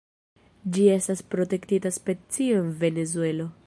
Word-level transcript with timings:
Ĝi 0.77 0.85
estas 0.93 1.23
protektita 1.35 1.95
specio 2.01 2.61
en 2.65 2.77
Venezuelo. 2.85 3.53